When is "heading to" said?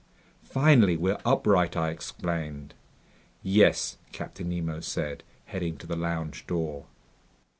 5.45-5.85